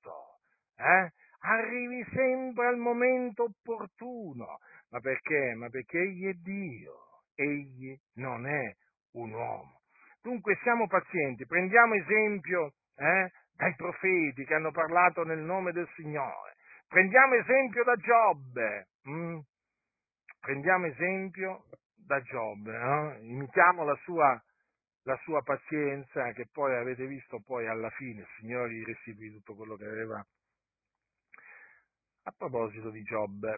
[0.81, 1.11] eh?
[1.41, 4.59] arrivi sempre al momento opportuno.
[4.89, 5.53] Ma perché?
[5.55, 6.93] Ma perché egli è Dio,
[7.35, 8.75] egli non è
[9.13, 9.81] un uomo.
[10.21, 16.55] Dunque siamo pazienti, prendiamo esempio eh, dai profeti che hanno parlato nel nome del Signore,
[16.87, 19.39] prendiamo esempio da Giobbe, mm?
[20.39, 21.63] prendiamo esempio
[21.95, 23.17] da Giobbe, no?
[23.21, 24.39] imitiamo la sua,
[25.03, 29.55] la sua pazienza che poi avete visto poi alla fine il Signore gli restituì tutto
[29.55, 30.23] quello che aveva.
[32.23, 33.57] A proposito di Giobbe,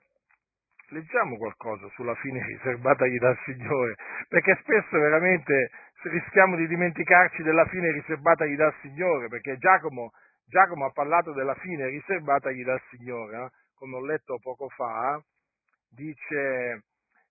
[0.89, 3.95] leggiamo qualcosa sulla fine riservatagli dal Signore,
[4.29, 5.69] perché spesso veramente
[6.03, 10.11] rischiamo di dimenticarci della fine riservatagli dal Signore, perché Giacomo,
[10.45, 13.49] Giacomo ha parlato della fine riservatagli dal Signore, eh?
[13.75, 15.21] come ho letto poco fa,
[15.89, 16.83] dice,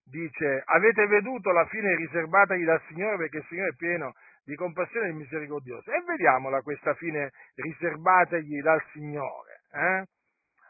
[0.05, 4.12] dice, avete veduto la fine riservatagli dal Signore perché il Signore è pieno
[4.45, 5.91] di compassione e misericordioso.
[5.91, 9.62] E vediamola questa fine riservatagli dal Signore.
[9.72, 10.05] Eh?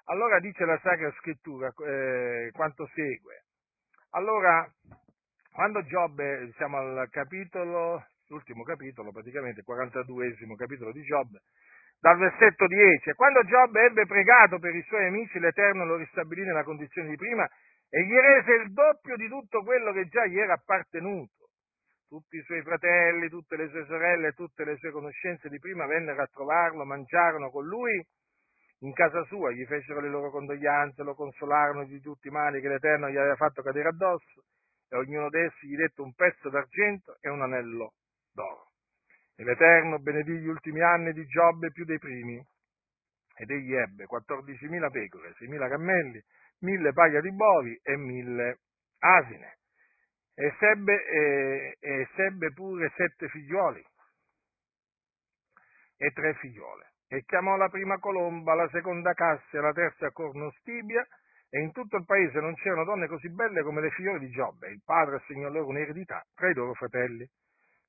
[0.07, 3.45] Allora dice la Sacra Scrittura eh, quanto segue.
[4.11, 4.69] Allora,
[5.53, 11.43] quando Giobbe, siamo al capitolo, l'ultimo capitolo praticamente, 42esimo capitolo di Giobbe,
[12.01, 16.65] dal versetto 10, quando Giobbe ebbe pregato per i suoi amici, l'Eterno lo ristabilì nella
[16.65, 17.49] condizione di prima
[17.89, 21.51] e gli rese il doppio di tutto quello che già gli era appartenuto.
[22.09, 26.21] Tutti i suoi fratelli, tutte le sue sorelle tutte le sue conoscenze di prima vennero
[26.21, 28.05] a trovarlo, mangiarono con lui
[28.83, 32.69] in casa sua, gli fecero le loro condoglianze, lo consolarono di tutti i mali che
[32.69, 34.45] l'Eterno gli aveva fatto cadere addosso,
[34.89, 37.95] e ognuno d'essi gli dette un pezzo d'argento e un anello
[38.33, 38.71] d'oro.
[39.37, 42.45] E l'Eterno benedì gli ultimi anni di Giobbe più dei primi,
[43.37, 46.23] ed egli ebbe 14.000 pecore, 6.000 cammelli,
[46.63, 48.55] 1.000 paia di bovi e 1.000
[48.99, 49.59] asine.
[50.35, 53.85] E sebbe, e, e sebbe pure sette figlioli
[55.99, 61.07] e tre figliole e chiamò la prima colomba, la seconda cassia, la terza cornostibia,
[61.51, 64.71] e in tutto il paese non c'erano donne così belle come le figliole di Giobbe.
[64.71, 67.29] Il padre assegnò loro un'eredità tra i loro fratelli.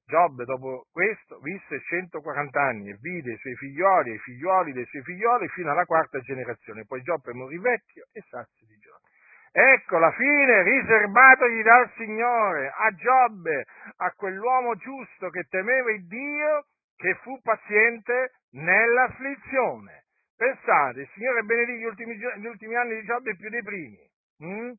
[0.06, 4.86] Giobbe, dopo questo, visse 140 anni e vide i suoi figlioli e i figlioli dei
[4.88, 6.84] suoi figlioli fino alla quarta generazione.
[6.86, 9.08] Poi Giobbe morì vecchio e sazio di giorni.
[9.54, 13.66] Ecco la fine riservatogli dal Signore a Giobbe,
[13.96, 16.66] a quell'uomo giusto che temeva il Dio,
[16.96, 20.06] che fu paziente nell'afflizione.
[20.36, 24.10] Pensate, il Signore benedì gli ultimi, gli ultimi anni di Giobbe più dei primi.
[24.44, 24.72] Mm?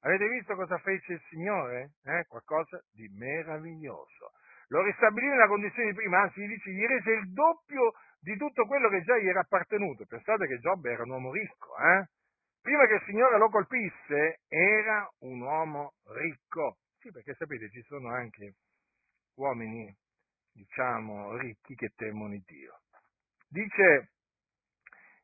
[0.00, 1.94] Avete visto cosa fece il Signore?
[2.04, 2.24] Eh?
[2.26, 4.32] Qualcosa di meraviglioso.
[4.68, 8.66] Lo ristabilì nella condizione di prima, anzi gli dice, gli rese il doppio di tutto
[8.66, 10.04] quello che già gli era appartenuto.
[10.06, 12.06] Pensate che Giobbe era un uomo ricco, eh?
[12.60, 16.78] Prima che il Signore lo colpisse, era un uomo ricco.
[16.98, 18.54] Sì, perché sapete, ci sono anche
[19.36, 19.94] uomini,
[20.56, 22.80] diciamo, ricchi che temono Dio
[23.48, 24.10] dice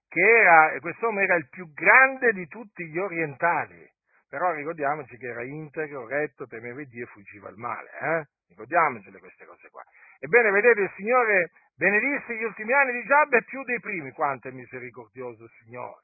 [0.09, 3.91] che era, quest'uomo era il più grande di tutti gli orientali,
[4.29, 8.27] però ricordiamoci che era integro, retto, temeva Dio e fuggiva il male, eh?
[8.49, 9.83] ricordiamocele queste cose qua.
[10.19, 14.51] Ebbene, vedete, il Signore benedisse gli ultimi anni di Giabbe più dei primi, quanto è
[14.51, 16.03] misericordioso il Signore,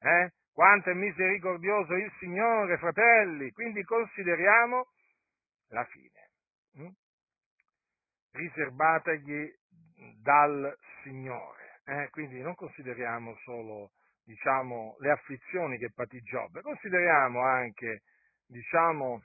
[0.00, 0.32] eh?
[0.52, 4.86] quanto è misericordioso il Signore, fratelli, quindi consideriamo
[5.68, 7.04] la fine.
[8.36, 9.50] Riservatagli
[10.22, 11.80] dal Signore.
[11.84, 12.08] Eh?
[12.10, 13.92] Quindi non consideriamo solo
[14.24, 18.02] diciamo, le afflizioni che patì Giobbe, consideriamo anche
[18.46, 19.22] diciamo,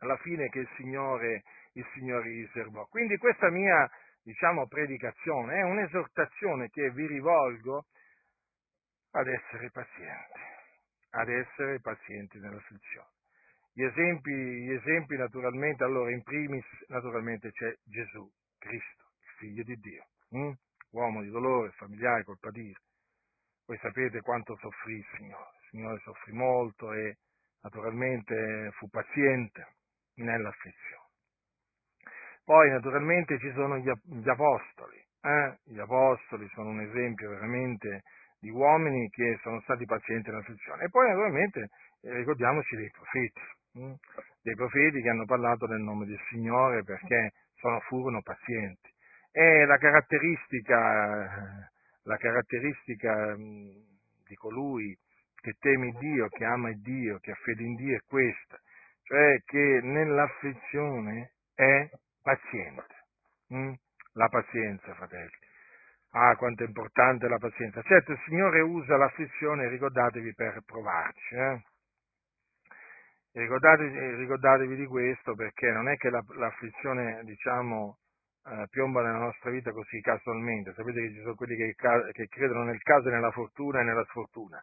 [0.00, 1.42] la fine che il Signore,
[1.74, 2.84] il Signore riservò.
[2.86, 3.88] Quindi questa mia
[4.22, 7.86] diciamo, predicazione è un'esortazione che vi rivolgo
[9.12, 10.40] ad essere pazienti,
[11.10, 13.13] ad essere pazienti nell'afflizione.
[13.76, 19.04] Gli esempi, gli esempi naturalmente, allora in primis naturalmente c'è Gesù Cristo
[19.36, 20.52] figlio di Dio, hm?
[20.90, 22.80] uomo di dolore, familiare, col patire.
[23.66, 25.50] Voi sapete quanto soffrì il Signore.
[25.62, 27.16] Il Signore soffrì molto e
[27.62, 29.66] naturalmente fu paziente
[30.16, 31.02] nell'afflizione.
[32.44, 35.02] Poi naturalmente ci sono gli, gli apostoli.
[35.22, 35.58] Eh?
[35.64, 38.02] Gli apostoli sono un esempio veramente
[38.38, 40.84] di uomini che sono stati pazienti nell'afflizione.
[40.84, 41.70] E poi naturalmente
[42.02, 43.40] eh, ricordiamoci dei profeti,
[43.74, 43.94] hm?
[44.42, 48.92] dei profeti che hanno parlato nel nome del Signore perché sono, furono pazienti.
[49.30, 51.70] È la caratteristica,
[52.02, 54.96] la caratteristica di colui
[55.34, 58.58] che teme Dio, che ama Dio, che ha fede in Dio è questa,
[59.02, 61.88] cioè che nell'afflizione è
[62.22, 62.94] paziente.
[63.52, 63.72] Mm?
[64.12, 65.42] La pazienza, fratelli.
[66.12, 67.82] Ah, quanto è importante la pazienza.
[67.82, 71.34] Certo, il Signore usa l'afflizione, ricordatevi, per provarci.
[71.34, 71.62] Eh?
[73.36, 77.98] Ricordatevi, ricordatevi, di questo perché non è che la, l'afflizione, diciamo,
[78.46, 80.72] eh, piomba nella nostra vita così casualmente.
[80.72, 81.74] Sapete che ci sono quelli che,
[82.12, 84.62] che credono nel caso e nella fortuna e nella sfortuna.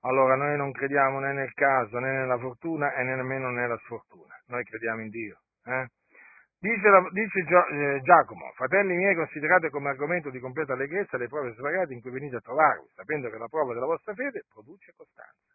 [0.00, 4.34] Allora noi non crediamo né nel caso né nella fortuna e nemmeno nella sfortuna.
[4.46, 5.40] Noi crediamo in Dio.
[5.64, 5.86] Eh?
[6.58, 11.52] Dice, la, dice eh, Giacomo, fratelli miei, considerate come argomento di completa allegrezza le prove
[11.52, 15.52] svariate in cui venite a trovarvi, sapendo che la prova della vostra fede produce costanza.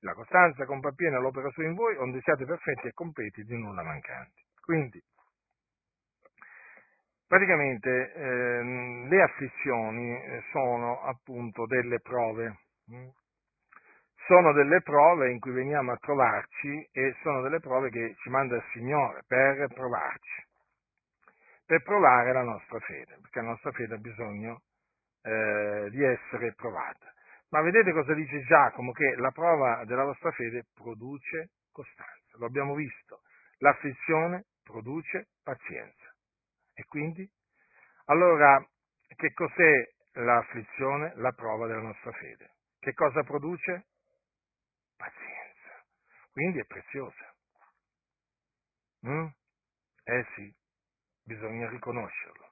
[0.00, 3.82] La costanza compie appieno l'opera sua in voi, onde siate perfetti e completi di nulla
[3.82, 4.44] mancanti.
[4.60, 5.02] Quindi,
[7.26, 8.62] praticamente eh,
[9.08, 12.58] le afflizioni eh, sono appunto delle prove.
[12.86, 13.08] Hm?
[14.26, 18.56] Sono delle prove in cui veniamo a trovarci e sono delle prove che ci manda
[18.56, 20.46] il Signore per provarci,
[21.64, 24.60] per provare la nostra fede, perché la nostra fede ha bisogno
[25.22, 27.10] eh, di essere provata.
[27.50, 28.92] Ma vedete cosa dice Giacomo?
[28.92, 32.36] Che la prova della vostra fede produce costanza.
[32.38, 33.22] Lo abbiamo visto.
[33.58, 36.14] L'afflizione produce pazienza.
[36.74, 37.28] E quindi?
[38.06, 38.64] Allora,
[39.16, 41.12] che cos'è l'afflizione?
[41.16, 42.54] La prova della nostra fede.
[42.78, 43.86] Che cosa produce?
[44.96, 45.84] Pazienza.
[46.32, 47.34] Quindi è preziosa.
[49.06, 49.26] Mm?
[50.04, 50.54] Eh sì,
[51.24, 52.47] bisogna riconoscerlo.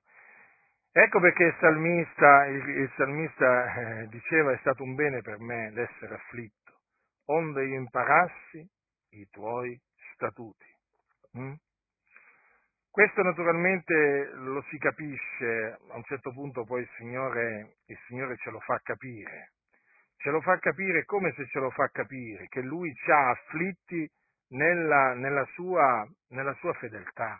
[0.98, 5.70] Ecco perché il salmista, il, il salmista eh, diceva è stato un bene per me
[5.72, 6.72] l'essere afflitto,
[7.26, 8.66] onde io imparassi
[9.10, 9.78] i tuoi
[10.14, 10.64] statuti.
[11.36, 11.52] Mm?
[12.90, 18.48] Questo naturalmente lo si capisce, a un certo punto poi il Signore, il Signore ce
[18.48, 19.52] lo fa capire,
[20.16, 24.10] ce lo fa capire come se ce lo fa capire, che Lui ci ha afflitti
[24.52, 27.38] nella, nella, sua, nella sua fedeltà.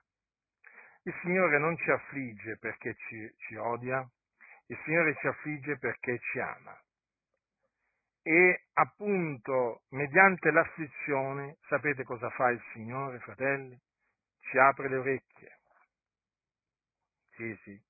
[1.07, 4.04] Il Signore non ci affligge perché ci, ci odia,
[4.66, 6.76] il Signore ci affligge perché ci ama.
[8.22, 13.78] E appunto, mediante l'afflizione, sapete cosa fa il Signore, fratelli?
[14.40, 15.59] Ci apre le orecchie.
[17.36, 17.80] Sì, sì.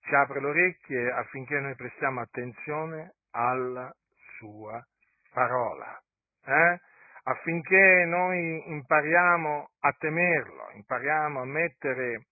[0.00, 3.90] Ci apre le orecchie affinché noi prestiamo attenzione alla
[4.36, 4.86] sua
[5.32, 5.98] parola.
[6.44, 6.80] Eh?
[7.22, 12.26] Affinché noi impariamo a temerlo, impariamo a mettere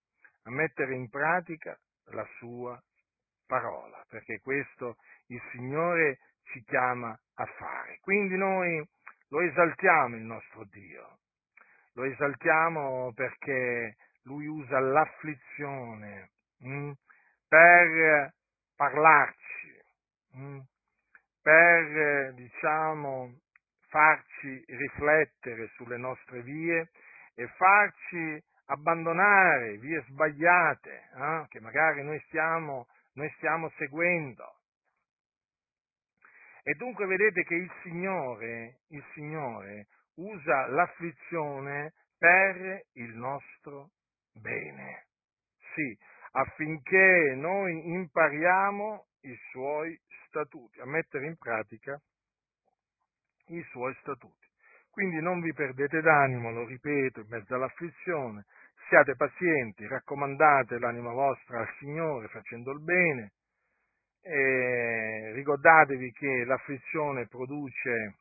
[0.51, 1.79] mettere in pratica
[2.11, 2.81] la sua
[3.47, 4.97] parola, perché questo
[5.27, 7.99] il Signore ci chiama a fare.
[8.01, 8.87] Quindi noi
[9.29, 11.19] lo esaltiamo il nostro Dio,
[11.95, 16.31] lo esaltiamo perché Lui usa l'afflizione
[16.65, 16.93] mm,
[17.49, 18.33] per
[18.77, 19.81] parlarci,
[20.37, 20.59] mm,
[21.43, 23.41] per, diciamo,
[23.89, 26.91] farci riflettere sulle nostre vie
[27.35, 34.57] e farci abbandonare vie sbagliate eh, che magari noi stiamo, noi stiamo seguendo.
[36.62, 43.91] E dunque vedete che il Signore, il Signore usa l'afflizione per il nostro
[44.33, 45.07] bene.
[45.75, 45.97] Sì,
[46.33, 51.99] affinché noi impariamo i suoi statuti, a mettere in pratica
[53.47, 54.47] i suoi statuti.
[54.91, 58.45] Quindi non vi perdete d'animo, lo ripeto, in mezzo all'afflizione,
[58.89, 63.32] siate pazienti, raccomandate l'anima vostra al Signore facendo il bene,
[64.22, 68.18] e ricordatevi che l'afflizione produce,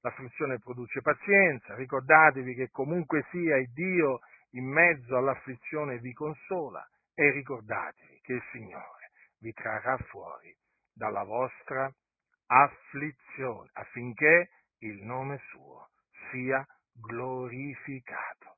[0.00, 4.20] l'afflizione produce pazienza, ricordatevi che comunque sia il Dio
[4.52, 9.10] in mezzo all'afflizione vi consola e ricordatevi che il Signore
[9.40, 10.54] vi trarrà fuori
[10.92, 11.92] dalla vostra
[12.46, 15.88] afflizione affinché il nome suo
[16.30, 18.57] sia glorificato.